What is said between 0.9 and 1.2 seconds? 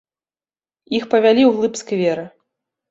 Іх